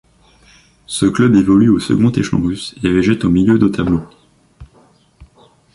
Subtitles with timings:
[0.87, 4.01] Ce club évolue au second échelon russe et végète au milieu de tableau.